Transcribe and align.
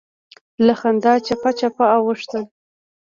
له 0.65 0.73
خندا 0.79 1.13
چپه 1.27 1.49
چپه 1.59 1.85
اوښتل. 1.95 2.43